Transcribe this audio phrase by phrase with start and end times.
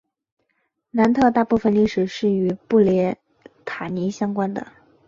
[0.89, 3.15] 南特大部分历史是与布列
[3.65, 4.65] 塔尼相关的。